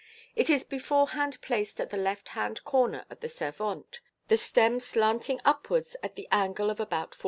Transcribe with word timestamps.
It 0.35 0.49
is 0.49 0.63
beforehand 0.63 1.39
placed 1.43 1.79
at 1.79 1.91
the 1.91 1.95
left 1.97 2.29
hand 2.29 2.63
corner 2.63 3.05
of 3.11 3.19
the 3.21 3.29
servante, 3.29 3.99
the 4.29 4.35
stem 4.37 4.79
slanting 4.79 5.39
upwards 5.45 5.95
at 6.01 6.17
an 6.17 6.25
angle 6.31 6.71
of 6.71 6.79
about 6.79 7.11
45*. 7.11 7.19